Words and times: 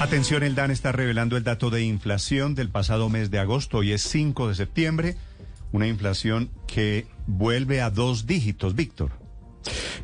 Atención, 0.00 0.42
el 0.42 0.54
DAN 0.54 0.70
está 0.70 0.92
revelando 0.92 1.36
el 1.36 1.44
dato 1.44 1.70
de 1.70 1.82
inflación 1.82 2.54
del 2.54 2.68
pasado 2.68 3.08
mes 3.08 3.30
de 3.30 3.38
agosto. 3.38 3.78
Hoy 3.78 3.92
es 3.92 4.02
5 4.02 4.48
de 4.48 4.54
septiembre. 4.54 5.16
Una 5.72 5.86
inflación 5.86 6.50
que 6.66 7.06
vuelve 7.26 7.80
a 7.80 7.90
dos 7.90 8.26
dígitos, 8.26 8.74
Víctor. 8.74 9.12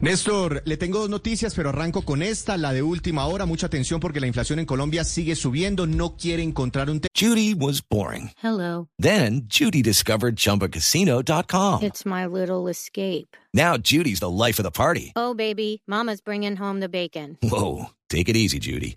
Néstor, 0.01 0.63
le 0.65 0.79
tengo 0.79 1.01
dos 1.01 1.11
noticias, 1.11 1.55
pero 1.55 1.69
arranco 1.69 2.03
con 2.03 2.23
esta, 2.23 2.57
la 2.57 2.73
de 2.73 2.83
última 2.83 3.27
hora. 3.27 3.45
Mucha 3.45 3.67
atención 3.67 4.01
porque 4.01 4.21
la 4.21 4.27
inflación 4.27 4.59
en 4.59 4.65
Colombia 4.65 5.05
sigue 5.05 5.37
subiendo. 5.37 5.87
No 5.87 6.17
quiere 6.17 6.43
encontrar 6.43 6.89
un 6.89 7.03
Judy 7.15 7.53
was 7.53 7.83
boring. 7.87 8.31
Hello. 8.43 8.89
Then 8.99 9.47
Judy 9.49 9.83
discovered 9.83 10.37
ChumbaCasino.com. 10.37 11.83
It's 11.83 12.07
my 12.07 12.25
little 12.27 12.69
escape. 12.71 13.37
Now 13.53 13.77
Judy's 13.77 14.21
the 14.21 14.31
life 14.31 14.59
of 14.59 14.65
the 14.65 14.71
party. 14.71 15.13
Oh, 15.15 15.35
baby, 15.35 15.83
Mama's 15.87 16.23
bringing 16.23 16.57
home 16.57 16.81
the 16.81 16.89
bacon. 16.89 17.37
Whoa, 17.43 17.91
take 18.09 18.31
it 18.31 18.37
easy, 18.37 18.59
Judy. 18.59 18.97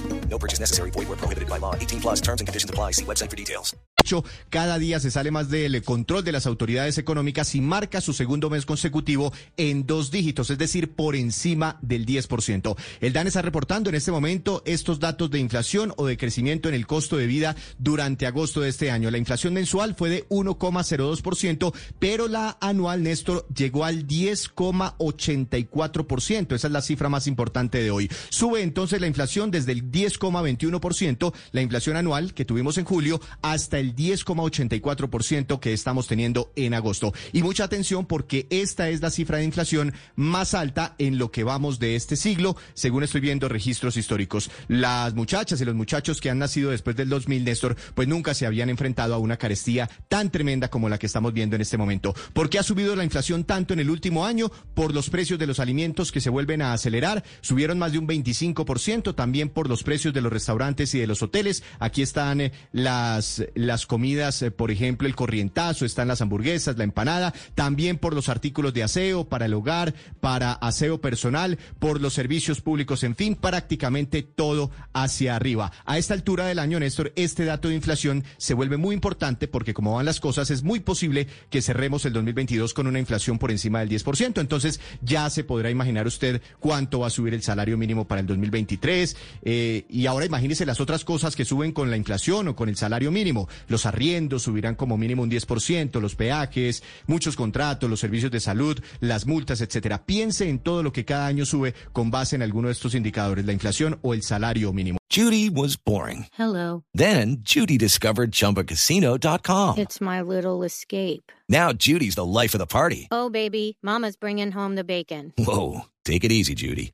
No 0.41 0.47
purchase 0.47 0.59
necessary. 0.59 0.89
Void 0.89 1.07
were 1.07 1.17
prohibited 1.17 1.49
by 1.49 1.59
law. 1.59 1.75
18 1.75 2.01
plus 2.01 2.21
terms 2.21 2.41
and 2.41 2.47
conditions 2.47 2.69
apply. 2.69 2.93
See 2.93 3.05
website 3.05 3.29
for 3.29 3.35
details. 3.35 3.75
hecho. 4.01 4.25
Cada 4.49 4.77
día 4.79 4.99
se 4.99 5.11
sale 5.11 5.31
más 5.31 5.49
del 5.49 5.81
control 5.83 6.25
de 6.25 6.33
las 6.33 6.45
autoridades 6.45 6.97
económicas 6.97 7.55
y 7.55 7.61
marca 7.61 8.01
su 8.01 8.11
segundo 8.13 8.49
mes 8.49 8.65
consecutivo 8.65 9.31
en 9.55 9.85
dos 9.85 10.11
dígitos, 10.11 10.49
es 10.49 10.57
decir, 10.57 10.91
por 10.91 11.15
encima 11.15 11.79
del 11.81 12.05
10%. 12.05 12.75
El 12.99 13.13
DAN 13.13 13.27
está 13.27 13.41
reportando 13.41 13.89
en 13.89 13.95
este 13.95 14.11
momento 14.11 14.61
estos 14.65 14.99
datos 14.99 15.31
de 15.31 15.39
inflación 15.39 15.93
o 15.97 16.05
de 16.05 16.17
crecimiento 16.17 16.67
en 16.67 16.75
el 16.75 16.85
costo 16.87 17.15
de 17.17 17.27
vida 17.27 17.55
durante 17.77 18.25
agosto 18.25 18.59
de 18.61 18.69
este 18.69 18.89
año. 18.91 19.11
La 19.11 19.17
inflación 19.17 19.53
mensual 19.53 19.95
fue 19.95 20.09
de 20.09 20.27
1,02%, 20.29 21.73
pero 21.99 22.27
la 22.27 22.57
anual, 22.59 23.03
Néstor, 23.03 23.47
llegó 23.55 23.85
al 23.85 24.07
10,84%. 24.07 26.55
Esa 26.55 26.67
es 26.67 26.73
la 26.73 26.81
cifra 26.81 27.07
más 27.09 27.27
importante 27.27 27.81
de 27.81 27.91
hoy. 27.91 28.09
Sube 28.29 28.63
entonces 28.63 28.99
la 28.99 29.07
inflación 29.07 29.51
desde 29.51 29.71
el 29.71 29.89
10,21%, 30.31 31.33
la 31.51 31.61
inflación 31.61 31.97
anual 31.97 32.33
que 32.33 32.45
tuvimos 32.45 32.77
en 32.77 32.85
julio, 32.85 33.21
hasta 33.41 33.79
el 33.79 33.95
10,84% 33.95 35.59
que 35.59 35.73
estamos 35.73 36.07
teniendo 36.07 36.51
en 36.55 36.73
agosto. 36.73 37.13
Y 37.33 37.43
mucha 37.43 37.63
atención 37.63 38.05
porque 38.05 38.47
esta 38.49 38.89
es 38.89 39.01
la 39.01 39.11
cifra 39.11 39.37
de 39.37 39.43
inflación 39.43 39.93
más 40.15 40.53
alta 40.53 40.95
en 40.97 41.17
lo 41.17 41.31
que 41.31 41.43
vamos 41.43 41.79
de 41.79 41.95
este 41.95 42.15
siglo, 42.15 42.55
según 42.73 43.03
estoy 43.03 43.21
viendo 43.21 43.49
registros 43.49 43.97
históricos. 43.97 44.49
Las 44.67 45.13
muchachas 45.13 45.61
y 45.61 45.65
los 45.65 45.75
muchachos 45.75 46.21
que 46.21 46.29
han 46.29 46.39
nacido 46.39 46.71
después 46.71 46.95
del 46.95 47.09
2000, 47.09 47.43
Néstor, 47.43 47.75
pues 47.95 48.07
nunca 48.07 48.33
se 48.33 48.45
habían 48.45 48.69
enfrentado 48.69 49.13
a 49.13 49.17
una 49.17 49.37
carestía 49.37 49.89
tan 50.07 50.31
tremenda 50.31 50.69
como 50.69 50.89
la 50.89 50.97
que 50.97 51.05
estamos 51.05 51.33
viendo 51.33 51.55
en 51.55 51.61
este 51.61 51.77
momento. 51.77 52.13
¿Por 52.33 52.49
qué 52.49 52.59
ha 52.59 52.63
subido 52.63 52.95
la 52.95 53.03
inflación 53.03 53.43
tanto 53.43 53.73
en 53.73 53.79
el 53.79 53.89
último 53.89 54.25
año? 54.25 54.51
Por 54.73 54.93
los 54.93 55.09
precios 55.09 55.39
de 55.39 55.47
los 55.47 55.59
alimentos 55.59 56.11
que 56.11 56.21
se 56.21 56.29
vuelven 56.29 56.61
a 56.61 56.73
acelerar, 56.73 57.23
subieron 57.41 57.79
más 57.79 57.91
de 57.91 57.99
un 57.99 58.07
25%, 58.07 59.15
también 59.15 59.49
por 59.49 59.69
los 59.69 59.83
precios 59.83 60.13
de 60.13 60.20
los 60.21 60.33
restaurantes 60.33 60.93
y 60.95 60.99
de 60.99 61.07
los 61.07 61.21
hoteles. 61.21 61.63
Aquí 61.79 62.01
están 62.01 62.41
eh, 62.41 62.51
las, 62.71 63.43
las 63.55 63.85
comidas, 63.85 64.41
eh, 64.41 64.51
por 64.51 64.71
ejemplo, 64.71 65.07
el 65.07 65.15
corrientazo, 65.15 65.85
están 65.85 66.07
las 66.07 66.21
hamburguesas, 66.21 66.77
la 66.77 66.83
empanada, 66.83 67.33
también 67.55 67.97
por 67.97 68.13
los 68.13 68.29
artículos 68.29 68.73
de 68.73 68.83
aseo 68.83 69.27
para 69.27 69.45
el 69.45 69.53
hogar, 69.53 69.93
para 70.19 70.53
aseo 70.53 71.01
personal, 71.01 71.57
por 71.79 72.01
los 72.01 72.13
servicios 72.13 72.61
públicos, 72.61 73.03
en 73.03 73.15
fin, 73.15 73.35
prácticamente 73.35 74.23
todo 74.23 74.71
hacia 74.93 75.35
arriba. 75.35 75.71
A 75.85 75.97
esta 75.97 76.13
altura 76.13 76.45
del 76.45 76.59
año, 76.59 76.79
Néstor, 76.79 77.11
este 77.15 77.45
dato 77.45 77.67
de 77.69 77.75
inflación 77.75 78.23
se 78.37 78.53
vuelve 78.53 78.77
muy 78.77 78.93
importante 78.95 79.47
porque 79.47 79.73
como 79.73 79.95
van 79.95 80.05
las 80.05 80.19
cosas, 80.19 80.51
es 80.51 80.63
muy 80.63 80.79
posible 80.79 81.27
que 81.49 81.61
cerremos 81.61 82.05
el 82.05 82.13
2022 82.13 82.73
con 82.73 82.87
una 82.87 82.99
inflación 82.99 83.37
por 83.37 83.51
encima 83.51 83.79
del 83.79 83.89
10%. 83.89 84.39
Entonces, 84.39 84.79
ya 85.01 85.29
se 85.29 85.43
podrá 85.43 85.69
imaginar 85.69 86.07
usted 86.07 86.41
cuánto 86.59 86.99
va 86.99 87.07
a 87.07 87.09
subir 87.09 87.33
el 87.33 87.43
salario 87.43 87.77
mínimo 87.77 88.07
para 88.07 88.21
el 88.21 88.27
2023. 88.27 89.15
Eh, 89.43 89.85
y 89.89 90.00
ahora 90.05 90.25
imagínese 90.25 90.65
las 90.65 90.79
otras 90.79 91.03
cosas 91.03 91.35
que 91.35 91.45
suben 91.45 91.71
con 91.71 91.89
la 91.89 91.97
inflación 91.97 92.47
o 92.47 92.55
con 92.55 92.69
el 92.69 92.77
salario 92.77 93.11
mínimo. 93.11 93.47
Los 93.67 93.85
arriendos 93.85 94.43
subirán 94.43 94.75
como 94.75 94.97
mínimo 94.97 95.23
un 95.23 95.31
10%, 95.31 95.99
los 95.99 96.15
peajes, 96.15 96.83
muchos 97.07 97.35
contratos, 97.35 97.89
los 97.89 97.99
servicios 97.99 98.31
de 98.31 98.39
salud, 98.39 98.79
las 98.99 99.25
multas, 99.25 99.61
etcétera. 99.61 100.05
Piense 100.05 100.49
en 100.49 100.59
todo 100.59 100.83
lo 100.83 100.91
que 100.91 101.05
cada 101.05 101.27
año 101.27 101.45
sube 101.45 101.73
con 101.91 102.11
base 102.11 102.35
en 102.35 102.41
alguno 102.41 102.67
de 102.67 102.73
estos 102.73 102.95
indicadores, 102.95 103.45
la 103.45 103.53
inflación 103.53 103.99
o 104.01 104.13
el 104.13 104.23
salario 104.23 104.71
mínimo. 104.73 104.97
Judy 105.09 105.49
was 105.49 105.75
boring. 105.75 106.27
Hello. 106.31 106.83
Then 106.93 107.39
Judy 107.41 107.77
discovered 107.77 108.31
ChumbaCasino.com. 108.31 109.77
It's 109.77 109.99
my 109.99 110.21
little 110.21 110.63
escape. 110.63 111.33
Now 111.49 111.73
Judy's 111.73 112.15
the 112.15 112.23
life 112.23 112.53
of 112.55 112.59
the 112.59 112.65
party. 112.65 113.09
Oh, 113.11 113.29
baby, 113.29 113.77
Mama's 113.83 114.15
bringing 114.15 114.51
home 114.53 114.75
the 114.75 114.85
bacon. 114.85 115.33
Whoa, 115.37 115.81
take 116.05 116.23
it 116.23 116.31
easy, 116.31 116.55
Judy. 116.55 116.93